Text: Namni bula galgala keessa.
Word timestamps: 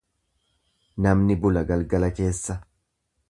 Namni 1.07 1.37
bula 1.45 1.63
galgala 1.73 2.11
keessa. 2.21 2.57